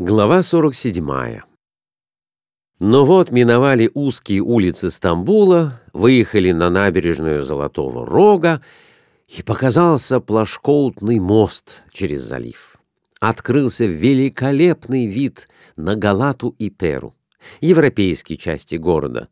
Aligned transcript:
Глава 0.00 0.44
47. 0.44 1.40
Но 2.78 3.04
вот 3.04 3.32
миновали 3.32 3.90
узкие 3.94 4.42
улицы 4.42 4.92
Стамбула, 4.92 5.80
выехали 5.92 6.52
на 6.52 6.70
набережную 6.70 7.42
Золотого 7.42 8.06
Рога, 8.06 8.62
и 9.26 9.42
показался 9.42 10.20
плашкоутный 10.20 11.18
мост 11.18 11.82
через 11.90 12.22
залив. 12.22 12.76
Открылся 13.18 13.86
великолепный 13.86 15.06
вид 15.06 15.48
на 15.74 15.96
Галату 15.96 16.54
и 16.60 16.70
Перу, 16.70 17.16
европейские 17.60 18.38
части 18.38 18.76
города. 18.76 19.26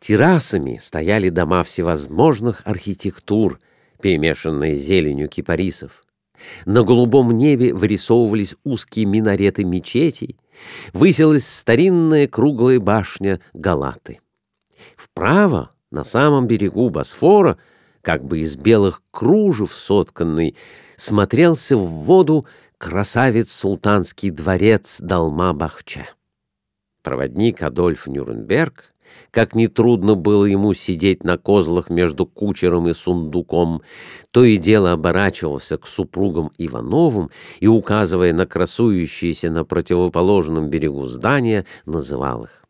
Террасами 0.00 0.78
стояли 0.80 1.28
дома 1.28 1.62
всевозможных 1.64 2.62
архитектур, 2.64 3.60
перемешанные 4.00 4.74
зеленью 4.74 5.28
кипарисов. 5.28 6.02
На 6.64 6.82
голубом 6.82 7.32
небе 7.32 7.72
вырисовывались 7.72 8.56
узкие 8.64 9.06
минареты 9.06 9.64
мечетей, 9.64 10.38
высилась 10.92 11.46
старинная 11.46 12.28
круглая 12.28 12.78
башня 12.78 13.40
Галаты. 13.52 14.20
Вправо, 14.96 15.70
на 15.90 16.04
самом 16.04 16.46
берегу 16.46 16.90
Босфора, 16.90 17.58
как 18.00 18.24
бы 18.24 18.40
из 18.40 18.56
белых 18.56 19.02
кружев 19.10 19.72
сотканный, 19.72 20.56
смотрелся 20.96 21.76
в 21.76 21.86
воду 21.86 22.46
красавец-султанский 22.78 24.30
дворец 24.30 25.00
Далма-Бахча. 25.00 26.06
Проводник 27.02 27.62
Адольф 27.62 28.06
Нюрнберг 28.06 28.91
как 29.32 29.54
нетрудно 29.54 30.14
было 30.14 30.44
ему 30.44 30.74
сидеть 30.74 31.24
на 31.24 31.38
козлах 31.38 31.90
между 31.90 32.26
кучером 32.26 32.88
и 32.88 32.92
сундуком, 32.92 33.82
то 34.30 34.44
и 34.44 34.58
дело 34.58 34.92
оборачивался 34.92 35.78
к 35.78 35.86
супругам 35.86 36.52
Ивановым 36.58 37.30
и, 37.58 37.66
указывая 37.66 38.32
на 38.34 38.46
красующиеся 38.46 39.50
на 39.50 39.64
противоположном 39.64 40.68
берегу 40.68 41.06
здания, 41.06 41.64
называл 41.86 42.44
их. 42.44 42.62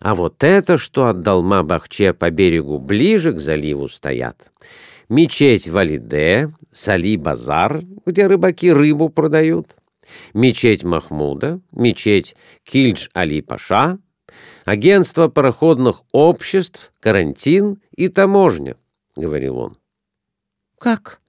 А 0.00 0.14
вот 0.14 0.42
это, 0.42 0.78
что 0.78 1.06
от 1.06 1.22
Далма-Бахче 1.22 2.14
по 2.14 2.30
берегу 2.30 2.78
ближе 2.78 3.32
к 3.32 3.38
заливу 3.38 3.88
стоят, 3.88 4.50
мечеть 5.08 5.68
Валиде, 5.68 6.54
Сали-Базар, 6.72 7.82
где 8.06 8.26
рыбаки 8.26 8.72
рыбу 8.72 9.10
продают, 9.10 9.76
мечеть 10.32 10.82
Махмуда, 10.84 11.60
мечеть 11.72 12.36
Кильдж-Али-Паша— 12.64 13.98
агентство 14.70 15.28
пароходных 15.28 16.02
обществ, 16.12 16.92
карантин 17.00 17.80
и 17.96 18.08
таможня,— 18.08 18.76
говорил 19.16 19.58
он.— 19.58 19.78
Как? 20.78 21.20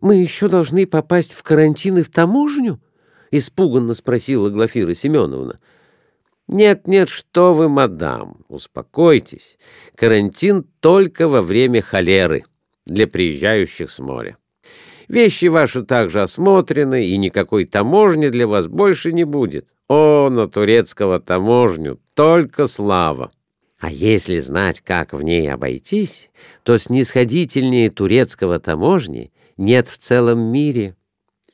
Мы 0.00 0.16
еще 0.16 0.48
должны 0.48 0.86
попасть 0.86 1.32
в 1.32 1.42
карантин 1.42 1.98
и 1.98 2.02
в 2.02 2.10
таможню?— 2.10 2.80
испуганно 3.30 3.92
спросила 3.92 4.48
Глафира 4.48 4.94
Семеновна. 4.94 5.60
«Нет, 6.46 6.86
нет, 6.86 7.10
что 7.10 7.52
вы, 7.52 7.68
мадам, 7.68 8.38
успокойтесь. 8.48 9.58
Карантин 9.94 10.64
только 10.80 11.28
во 11.28 11.42
время 11.42 11.82
холеры 11.82 12.44
для 12.86 13.06
приезжающих 13.06 13.90
с 13.90 13.98
моря. 13.98 14.38
Вещи 15.08 15.46
ваши 15.46 15.82
также 15.82 16.22
осмотрены, 16.22 17.04
и 17.04 17.18
никакой 17.18 17.66
таможни 17.66 18.28
для 18.28 18.46
вас 18.46 18.66
больше 18.66 19.12
не 19.12 19.24
будет. 19.24 19.68
О, 19.88 20.28
на 20.28 20.46
турецкого 20.48 21.18
таможню 21.18 21.98
только 22.14 22.66
слава! 22.66 23.30
А 23.78 23.90
если 23.90 24.38
знать, 24.40 24.80
как 24.80 25.12
в 25.12 25.22
ней 25.22 25.50
обойтись, 25.50 26.30
то 26.62 26.76
снисходительнее 26.78 27.90
турецкого 27.90 28.58
таможни 28.58 29.32
нет 29.56 29.88
в 29.88 29.96
целом 29.96 30.40
мире. 30.40 30.96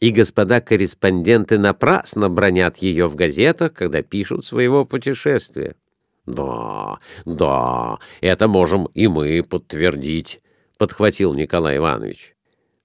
И 0.01 0.11
господа 0.11 0.61
корреспонденты 0.61 1.59
напрасно 1.59 2.29
бронят 2.29 2.79
ее 2.79 3.07
в 3.07 3.15
газетах, 3.15 3.73
когда 3.75 4.03
пишут 4.03 4.45
своего 4.45 4.85
путешествия. 4.85 5.77
«Да, 6.27 6.99
да, 7.27 7.99
это 8.21 8.49
можем 8.49 8.87
и 8.95 9.07
мы 9.07 9.43
подтвердить»,— 9.43 10.41
подхватил 10.79 11.35
Николай 11.35 11.77
Иванович. 11.77 12.34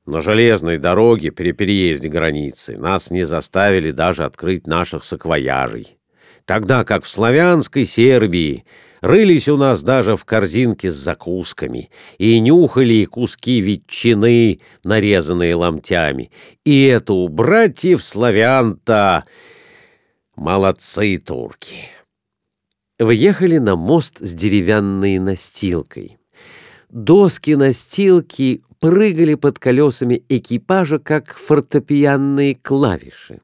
На 0.10 0.22
железной 0.22 0.80
дороге 0.80 1.32
при 1.32 1.52
переезде 1.52 2.10
границы 2.10 2.80
нас 2.80 3.12
не 3.12 3.26
заставили 3.26 3.92
даже 3.92 4.26
открыть 4.26 4.66
наших 4.66 5.04
саквояжей. 5.04 6.00
Тогда 6.46 6.84
как 6.84 7.04
в 7.04 7.08
славянской 7.08 7.86
Сербии 7.86 8.66
рылись 9.02 9.48
у 9.48 9.56
нас 9.56 9.84
даже 9.84 10.18
в 10.18 10.26
корзинке 10.26 10.90
с 10.90 10.96
закусками 10.96 11.92
и 12.18 12.40
нюхали 12.40 13.06
куски 13.06 13.62
ветчины, 13.62 14.62
нарезанные 14.84 15.54
ломтями. 15.54 16.32
И 16.66 16.86
это 16.86 17.14
у 17.14 17.28
братьев 17.28 18.04
славян-то 18.04 19.26
молодцы 20.36 21.20
турки. 21.20 21.84
Въехали 22.98 23.60
на 23.60 23.76
мост 23.76 24.18
с 24.18 24.34
деревянной 24.34 25.20
настилкой. 25.20 26.18
Доски 26.90 27.52
настилки 27.52 28.64
прыгали 28.80 29.36
под 29.36 29.60
колесами 29.60 30.24
экипажа, 30.30 31.00
как 31.00 31.38
фортепианные 31.38 32.56
клавиши. 32.56 33.42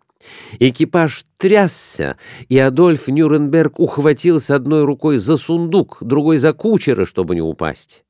Экипаж 0.60 1.24
трясся, 1.38 2.18
и 2.50 2.58
Адольф 2.58 3.08
Нюрнберг 3.08 3.80
ухватился 3.80 4.56
одной 4.56 4.84
рукой 4.84 5.18
за 5.18 5.38
сундук, 5.38 5.98
другой 6.02 6.38
за 6.38 6.54
кучера, 6.54 7.06
чтобы 7.06 7.36
не 7.36 7.42
упасть. 7.42 8.04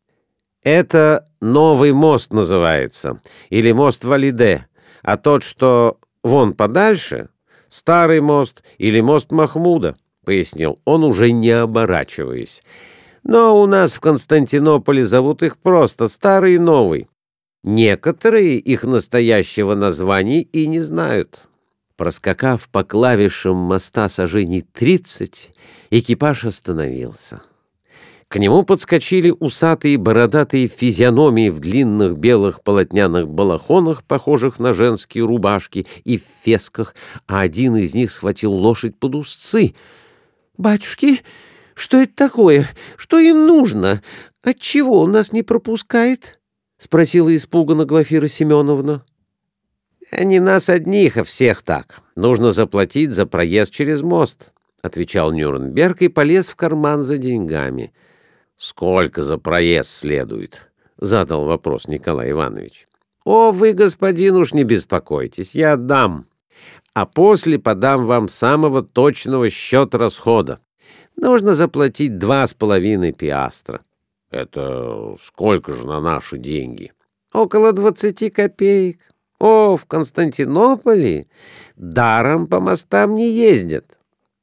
«Это 0.63 1.25
новый 1.41 1.91
мост 1.91 2.33
называется, 2.33 3.19
или 3.49 3.71
мост 3.71 4.03
Валиде, 4.03 4.65
а 5.03 5.17
тот, 5.17 5.43
что 5.43 5.99
вон 6.23 6.53
подальше, 6.53 7.29
старый 7.67 8.21
мост 8.21 8.63
или 8.77 9.01
мост 9.01 9.31
Махмуда»,— 9.31 9.95
пояснил 10.25 10.79
он, 10.85 11.03
уже 11.03 11.31
не 11.31 11.51
оборачиваясь. 11.51 12.63
«Но 13.23 13.61
у 13.61 13.67
нас 13.67 13.93
в 13.93 13.99
Константинополе 13.99 15.05
зовут 15.05 15.43
их 15.43 15.57
просто 15.57 16.07
Старый 16.07 16.55
и 16.55 16.59
Новый. 16.59 17.07
Некоторые 17.67 18.59
их 18.59 18.83
настоящего 18.83 19.73
названия 19.73 20.43
и 20.43 20.67
не 20.67 20.81
знают. 20.81 21.49
Проскакав 21.97 22.69
по 22.69 22.83
клавишам 22.83 23.55
моста 23.55 24.07
сожжений 24.07 24.61
тридцать, 24.61 25.49
экипаж 25.89 26.45
остановился. 26.45 27.41
К 28.27 28.37
нему 28.37 28.61
подскочили 28.61 29.33
усатые 29.39 29.97
бородатые 29.97 30.67
физиономии 30.67 31.49
в 31.49 31.59
длинных 31.59 32.19
белых 32.19 32.61
полотняных 32.61 33.27
балахонах, 33.27 34.03
похожих 34.03 34.59
на 34.59 34.71
женские 34.71 35.25
рубашки, 35.25 35.87
и 36.03 36.19
в 36.19 36.23
фесках, 36.43 36.93
а 37.25 37.39
один 37.39 37.77
из 37.77 37.95
них 37.95 38.11
схватил 38.11 38.51
лошадь 38.53 38.95
под 38.95 39.15
узцы. 39.15 39.73
«Батюшки, 40.55 41.23
что 41.73 41.97
это 41.97 42.13
такое? 42.15 42.69
Что 42.95 43.17
им 43.17 43.47
нужно? 43.47 44.03
Отчего 44.43 44.99
он 45.01 45.13
нас 45.13 45.31
не 45.31 45.41
пропускает?»— 45.41 46.39
спросила 46.77 47.35
испуганно 47.35 47.85
Глафира 47.85 48.27
Семеновна. 48.27 49.03
«Не 50.11 50.39
нас 50.39 50.69
одних, 50.69 51.17
а 51.17 51.23
всех 51.23 51.61
так. 51.63 52.01
Нужно 52.15 52.51
заплатить 52.51 53.11
за 53.11 53.25
проезд 53.25 53.71
через 53.71 54.01
мост»,— 54.01 54.53
отвечал 54.81 55.31
Нюрнберг 55.31 56.01
и 56.01 56.09
полез 56.09 56.49
в 56.49 56.55
карман 56.55 57.01
за 57.01 57.17
деньгами. 57.17 57.93
«Сколько 58.55 59.23
за 59.23 59.37
проезд 59.37 59.89
следует?»— 59.89 60.69
задал 60.97 61.45
вопрос 61.45 61.87
Николай 61.87 62.31
Иванович. 62.31 62.85
«О, 63.25 63.51
вы, 63.51 63.73
господин, 63.73 64.35
уж 64.35 64.53
не 64.53 64.63
беспокойтесь, 64.63 65.55
я 65.55 65.73
отдам. 65.73 66.25
А 66.93 67.05
после 67.05 67.57
подам 67.59 68.05
вам 68.05 68.29
самого 68.29 68.83
точного 68.83 69.49
счета 69.49 69.97
расхода. 69.97 70.59
Нужно 71.17 71.55
заплатить 71.55 72.19
два 72.19 72.45
с 72.45 72.53
половиной 72.53 73.11
пиастра». 73.11 73.81
Это 74.35 75.15
сколько 75.17 75.71
же 75.73 75.87
на 75.87 76.01
наши 76.01 76.37
деньги? 76.37 76.91
Около 77.31 77.71
двадцати 77.71 78.29
копеек. 78.29 78.99
О, 79.39 79.77
в 79.77 79.85
Константинополе 79.85 81.27
даром 81.77 82.47
по 82.47 82.59
мостам 82.59 83.15
не 83.15 83.29
ездят. 83.29 83.85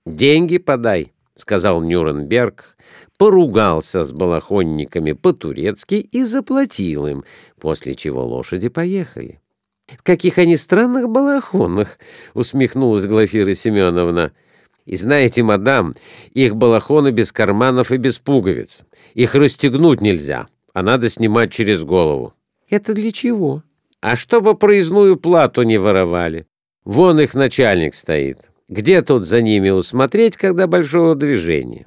Деньги 0.06 0.56
подай, 0.56 1.12
сказал 1.36 1.82
Нюрнберг, 1.82 2.78
поругался 3.18 4.04
с 4.06 4.12
балахонниками 4.12 5.12
по-турецки 5.12 5.96
и 5.96 6.24
заплатил 6.24 7.06
им, 7.06 7.24
после 7.60 7.94
чего 7.94 8.24
лошади 8.24 8.70
поехали.— 8.70 9.42
В 9.98 10.02
каких 10.02 10.38
они 10.38 10.56
странных 10.56 11.10
балахонах!— 11.10 11.98
усмехнулась 12.32 13.04
Глафира 13.04 13.52
Семеновна. 13.52 14.32
И 14.84 14.96
знаете, 14.96 15.42
мадам, 15.42 15.94
их 16.32 16.56
балахоны 16.56 17.10
без 17.10 17.32
карманов 17.32 17.92
и 17.92 17.96
без 17.96 18.18
пуговиц. 18.18 18.82
Их 19.14 19.34
расстегнуть 19.34 20.00
нельзя, 20.00 20.48
а 20.72 20.82
надо 20.82 21.08
снимать 21.08 21.52
через 21.52 21.84
голову. 21.84 22.34
Это 22.68 22.94
для 22.94 23.12
чего? 23.12 23.62
А 24.00 24.16
чтобы 24.16 24.56
проездную 24.56 25.16
плату 25.16 25.62
не 25.62 25.78
воровали. 25.78 26.46
Вон 26.84 27.20
их 27.20 27.34
начальник 27.34 27.94
стоит. 27.94 28.38
Где 28.68 29.02
тут 29.02 29.26
за 29.26 29.42
ними 29.42 29.70
усмотреть, 29.70 30.36
когда 30.36 30.66
большого 30.66 31.14
движения? 31.14 31.86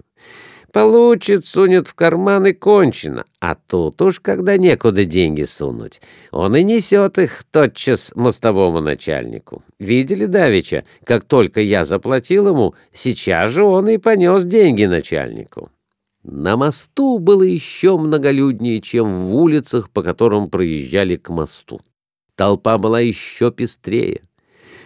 Получит, 0.76 1.46
сунет 1.46 1.88
в 1.88 1.94
карман 1.94 2.48
и 2.48 2.52
кончено. 2.52 3.24
А 3.40 3.56
тут 3.56 4.02
уж, 4.02 4.20
когда 4.20 4.58
некуда 4.58 5.06
деньги 5.06 5.46
сунуть, 5.46 6.02
он 6.32 6.54
и 6.54 6.64
несет 6.64 7.18
их 7.18 7.46
тотчас 7.50 8.12
мостовому 8.14 8.82
начальнику. 8.82 9.64
Видели 9.80 10.26
Давича, 10.26 10.84
как 11.06 11.24
только 11.24 11.62
я 11.62 11.86
заплатил 11.86 12.50
ему, 12.50 12.76
сейчас 12.92 13.52
же 13.52 13.64
он 13.64 13.88
и 13.88 13.98
понес 13.98 14.44
деньги 14.44 14.84
начальнику. 14.84 15.70
На 16.24 16.58
мосту 16.58 17.20
было 17.20 17.44
еще 17.44 17.98
многолюднее, 17.98 18.82
чем 18.82 19.28
в 19.28 19.34
улицах, 19.34 19.90
по 19.90 20.04
которым 20.04 20.50
проезжали 20.50 21.16
к 21.16 21.30
мосту. 21.30 21.80
Толпа 22.36 22.78
была 22.78 23.00
еще 23.00 23.50
пестрее. 23.50 24.24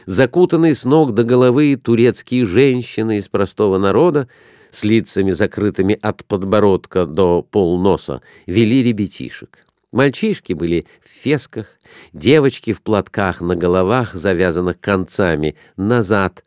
Закутанные 0.05 0.75
с 0.75 0.85
ног 0.85 1.15
до 1.15 1.23
головы 1.23 1.75
турецкие 1.77 2.45
женщины 2.45 3.17
из 3.17 3.27
простого 3.27 3.79
народа 3.79 4.27
с 4.71 4.83
лицами 4.83 5.31
закрытыми 5.31 5.97
от 6.01 6.25
подбородка 6.25 7.05
до 7.05 7.41
полноса, 7.41 8.21
вели 8.45 8.83
ребятишек. 8.83 9.65
Мальчишки 9.91 10.53
были 10.53 10.85
в 11.03 11.09
фесках, 11.23 11.67
девочки 12.13 12.73
в 12.73 12.81
платках 12.81 13.41
на 13.41 13.55
головах, 13.55 14.13
завязанных 14.13 14.79
концами, 14.79 15.55
назад, 15.77 16.43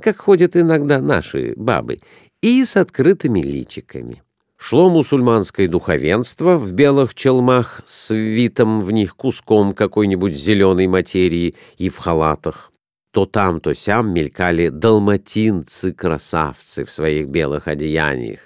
как 0.00 0.18
ходят 0.18 0.56
иногда 0.56 1.00
наши 1.00 1.54
бабы, 1.56 1.98
и 2.42 2.64
с 2.64 2.76
открытыми 2.76 3.40
личиками. 3.40 4.22
Шло 4.58 4.90
мусульманское 4.90 5.68
духовенство 5.68 6.56
в 6.56 6.72
белых 6.72 7.14
челмах 7.14 7.80
с 7.84 8.14
витом 8.14 8.82
в 8.82 8.92
них 8.92 9.16
куском 9.16 9.72
какой-нибудь 9.72 10.36
зеленой 10.36 10.86
материи 10.86 11.54
и 11.78 11.88
в 11.88 11.98
халатах. 11.98 12.71
То 13.12 13.26
там, 13.26 13.60
то 13.60 13.74
сям 13.74 14.12
мелькали 14.14 14.70
далматинцы-красавцы 14.70 16.84
в 16.84 16.90
своих 16.90 17.28
белых 17.28 17.68
одеяниях, 17.68 18.40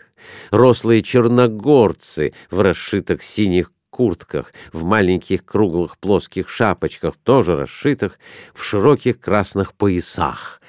рослые 0.50 1.02
черногорцы 1.02 2.34
в 2.50 2.60
расшитых 2.60 3.22
синих 3.22 3.72
куртках, 3.90 4.52
в 4.72 4.82
маленьких 4.82 5.44
круглых 5.44 5.98
плоских 5.98 6.48
шапочках, 6.48 7.14
тоже 7.22 7.54
расшитых, 7.56 8.18
в 8.54 8.64
широких 8.64 9.20
красных 9.20 9.72
поясах, 9.72 10.60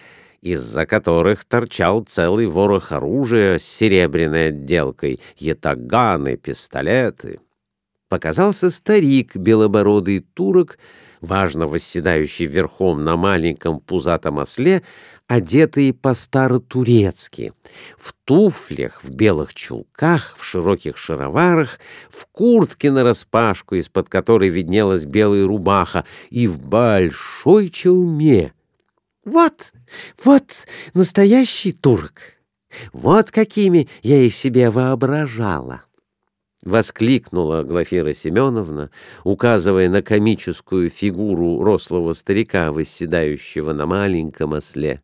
из-за 0.42 0.86
которых 0.86 1.44
торчал 1.44 2.04
целый 2.04 2.46
ворох 2.46 2.92
оружия 2.92 3.58
с 3.58 3.64
серебряной 3.64 4.50
отделкой, 4.50 5.20
ятаганы, 5.38 6.38
пистолеты. 6.38 7.40
Показался 8.10 8.70
старик, 8.70 9.36
белобородый 9.36 10.20
турок, 10.20 10.78
важно 11.22 11.68
восседающий 11.68 12.46
верхом 12.46 13.04
на 13.04 13.16
маленьком 13.16 13.80
пузатом 13.80 14.40
осле, 14.40 14.84
одетый 15.28 15.94
по-старо-турецки, 15.94 17.54
в 17.98 18.14
туфлях, 18.24 19.04
в 19.04 19.10
белых 19.10 19.54
чулках, 19.54 20.36
в 20.38 20.44
широких 20.44 20.98
шароварах, 20.98 21.80
в 22.10 22.26
куртке 22.28 22.92
нараспашку, 22.92 23.76
из-под 23.76 24.10
которой 24.10 24.50
виднелась 24.50 25.06
белая 25.06 25.46
рубаха, 25.46 26.06
и 26.30 26.48
в 26.48 26.60
большой 26.60 27.70
челме. 27.70 28.54
«Вот, 29.26 29.74
вот 30.24 30.46
настоящий 30.94 31.74
турок! 31.74 32.22
Вот 32.94 33.32
какими 33.32 33.90
я 34.02 34.18
их 34.18 34.34
себе 34.34 34.70
воображала!»— 34.70 35.84
воскликнула 36.64 37.64
Глафира 37.64 38.14
Семеновна, 38.14 38.90
указывая 39.24 39.90
на 39.90 40.02
комическую 40.02 40.90
фигуру 40.90 41.64
рослого 41.64 42.14
старика, 42.14 42.72
восседающего 42.72 43.74
на 43.74 43.86
маленьком 43.86 44.54
осле. 44.54 45.02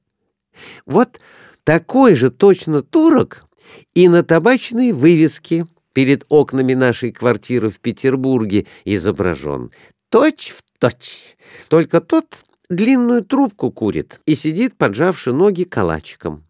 «Вот 0.86 1.20
такой 1.64 2.16
же 2.16 2.32
точно 2.32 2.82
турок 2.82 3.46
и 3.94 4.08
на 4.08 4.24
табачной 4.24 4.92
вывеске 4.92 5.66
перед 5.94 6.26
окнами 6.30 6.74
нашей 6.74 7.12
квартиры 7.12 7.70
в 7.70 7.80
Петербурге 7.80 8.66
изображен. 8.84 9.72
Точь 10.10 10.54
в 10.56 10.64
точь. 10.80 11.38
Только 11.70 12.02
тот 12.02 12.44
длинную 12.70 13.24
трубку 13.24 13.72
курит 13.72 14.20
и 14.26 14.36
сидит, 14.36 14.76
поджавши 14.76 15.34
ноги 15.34 15.64
калачиком. 15.64 16.44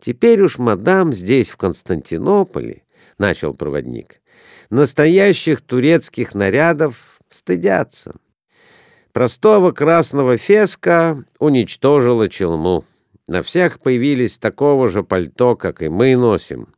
Теперь 0.00 0.42
уж 0.42 0.58
мадам 0.58 1.12
здесь, 1.12 1.50
в 1.50 1.56
Константинополе,— 1.56 2.82
начал 3.18 3.54
проводник. 3.54 4.20
«Настоящих 4.70 5.60
турецких 5.60 6.34
нарядов 6.34 7.18
стыдятся. 7.28 8.14
Простого 9.12 9.70
красного 9.72 10.36
феска 10.36 11.24
уничтожила 11.38 12.28
челму. 12.28 12.84
На 13.26 13.42
всех 13.42 13.80
появились 13.80 14.38
такого 14.38 14.88
же 14.88 15.02
пальто, 15.02 15.56
как 15.56 15.82
и 15.82 15.88
мы 15.88 16.16
носим. 16.16 16.68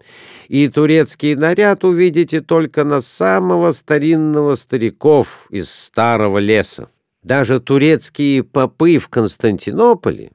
И 0.49 0.69
турецкий 0.69 1.35
наряд 1.35 1.83
увидите 1.83 2.41
только 2.41 2.85
на 2.85 3.01
самого 3.01 3.73
старинного 3.73 4.55
стариков 4.55 5.47
из 5.51 5.71
старого 5.71 6.39
леса. 6.39 6.89
Даже 7.23 7.59
турецкие 7.59 8.45
попы 8.45 8.99
в 8.99 9.09
Константинополе 9.09 10.31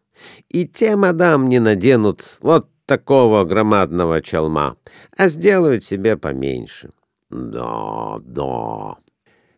и 0.50 0.68
те, 0.68 0.95
мадам, 0.95 1.48
не 1.48 1.59
наденут 1.59 2.24
вот 2.42 2.68
такого 2.91 3.45
громадного 3.45 4.21
челма, 4.21 4.75
а 5.15 5.29
сделают 5.29 5.85
себе 5.85 6.17
поменьше. 6.17 6.89
Да, 7.29 8.19
да. 8.19 8.97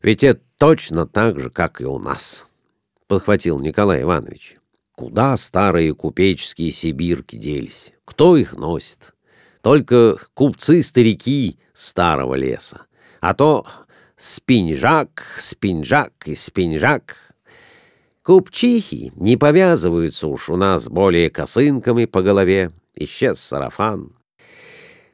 Ведь 0.03 0.23
это 0.23 0.41
точно 0.59 1.07
так 1.07 1.39
же, 1.39 1.49
как 1.49 1.81
и 1.81 1.85
у 1.85 1.97
нас,— 1.97 2.47
подхватил 3.07 3.59
Николай 3.59 4.03
Иванович. 4.03 4.57
Куда 4.91 5.35
старые 5.37 5.95
купеческие 5.95 6.71
сибирки 6.71 7.35
делись? 7.35 7.93
Кто 8.05 8.37
их 8.37 8.53
носит? 8.55 9.15
Только 9.61 10.17
купцы-старики 10.35 11.57
старого 11.73 12.35
леса. 12.35 12.85
А 13.19 13.33
то 13.33 13.65
спинжак, 14.15 15.23
спинжак 15.39 16.13
и 16.27 16.35
спинжак. 16.35 17.33
Купчихи 18.21 19.11
не 19.15 19.37
повязываются 19.37 20.27
уж 20.27 20.51
у 20.51 20.55
нас 20.55 20.87
более 20.87 21.31
косынками 21.31 22.05
по 22.05 22.21
голове, 22.21 22.69
исчез 22.95 23.39
сарафан. 23.39 24.15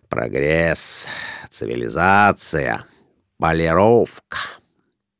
Прогресс, 0.08 1.08
цивилизация, 1.50 2.86
полировка. 3.38 4.38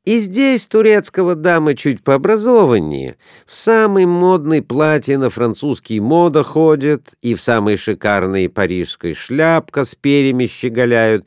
И 0.04 0.18
здесь 0.18 0.66
турецкого 0.66 1.34
дамы 1.34 1.74
чуть 1.74 2.02
пообразованнее. 2.02 3.16
В 3.46 3.54
самой 3.54 4.06
модной 4.06 4.62
платье 4.62 5.18
на 5.18 5.30
французский 5.30 6.00
мода 6.00 6.42
ходят, 6.42 7.10
и 7.20 7.34
в 7.34 7.42
самой 7.42 7.76
шикарной 7.76 8.48
парижской 8.48 9.14
шляпка 9.14 9.84
с 9.84 9.94
перьями 9.94 10.46
щеголяют, 10.46 11.26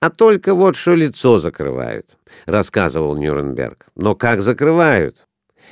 а 0.00 0.10
только 0.10 0.54
вот 0.54 0.76
что 0.76 0.94
лицо 0.94 1.38
закрывают,— 1.38 2.06
рассказывал 2.46 3.16
Нюрнберг. 3.16 3.86
Но 3.94 4.14
как 4.14 4.42
закрывают? 4.42 5.26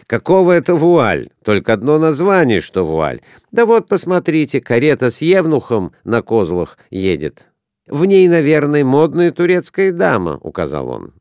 Какого 0.08 0.52
это 0.52 0.74
вуаль? 0.74 1.28
Только 1.44 1.74
одно 1.74 1.98
название, 1.98 2.62
что 2.62 2.86
вуаль. 2.86 3.20
Да 3.52 3.66
вот, 3.66 3.88
посмотрите, 3.88 4.58
карета 4.62 5.10
с 5.10 5.20
евнухом 5.20 5.92
на 6.02 6.22
козлах 6.22 6.78
едет. 6.90 7.48
В 7.86 8.06
ней, 8.06 8.26
наверное, 8.26 8.86
модная 8.86 9.32
турецкая 9.32 9.92
дама,— 9.92 10.38
указал 10.42 10.88
он. 10.88 11.12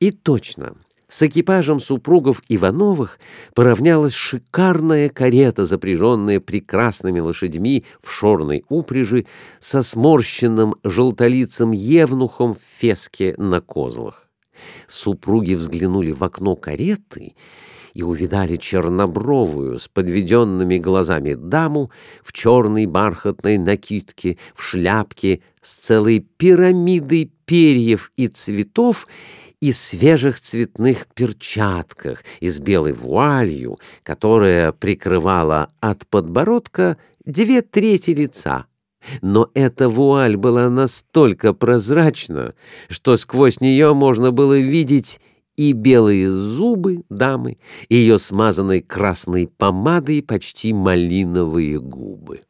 И 0.00 0.10
точно, 0.10 0.74
с 1.08 1.22
экипажем 1.22 1.78
супругов 1.78 2.42
Ивановых 2.48 3.20
поравнялась 3.54 4.14
шикарная 4.14 5.08
карета, 5.08 5.64
запряженная 5.64 6.40
прекрасными 6.40 7.20
лошадьми 7.20 7.84
в 8.02 8.10
шорной 8.10 8.64
упряжи 8.68 9.24
со 9.60 9.84
сморщенным 9.84 10.74
желтолицым 10.82 11.70
евнухом 11.70 12.54
в 12.56 12.80
феске 12.80 13.36
на 13.38 13.60
козлах. 13.60 14.26
Супруги 14.88 15.54
взглянули 15.54 16.10
в 16.10 16.24
окно 16.24 16.56
кареты— 16.56 17.36
и 17.94 18.02
увидали 18.02 18.56
чернобровую 18.56 19.78
с 19.78 19.88
подведенными 19.88 20.78
глазами 20.78 21.34
даму 21.34 21.90
в 22.22 22.32
черной 22.32 22.86
бархатной 22.86 23.58
накидке, 23.58 24.38
в 24.54 24.62
шляпке 24.62 25.40
с 25.62 25.74
целой 25.74 26.20
пирамидой 26.20 27.30
перьев 27.44 28.12
и 28.16 28.28
цветов 28.28 29.06
и 29.60 29.72
свежих 29.72 30.40
цветных 30.40 31.06
перчатках 31.14 32.24
и 32.40 32.48
с 32.48 32.58
белой 32.58 32.92
вуалью, 32.92 33.78
которая 34.02 34.72
прикрывала 34.72 35.70
от 35.80 36.06
подбородка 36.08 36.96
две 37.24 37.62
трети 37.62 38.10
лица. 38.10 38.66
Но 39.20 39.50
эта 39.54 39.88
вуаль 39.88 40.36
была 40.36 40.68
настолько 40.68 41.52
прозрачна, 41.52 42.54
что 42.88 43.16
сквозь 43.16 43.60
нее 43.60 43.94
можно 43.94 44.32
было 44.32 44.58
видеть 44.58 45.20
и 45.56 45.72
белые 45.72 46.30
зубы 46.30 47.04
дамы, 47.08 47.58
и 47.88 47.96
ее 47.96 48.18
смазанной 48.18 48.80
красной 48.80 49.46
помадой 49.46 50.22
почти 50.22 50.72
малиновые 50.72 51.80
губы. 51.80 52.40